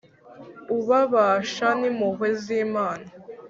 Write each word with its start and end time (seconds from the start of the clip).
Ububasha 0.73 1.67
n’impuhwe 1.79 2.27
z’Imana 2.41 3.07